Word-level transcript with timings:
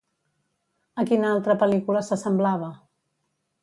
A 1.03 1.05
quina 1.11 1.29
altra 1.33 1.59
pel·lícula 1.65 2.05
s'assemblava? 2.11 2.75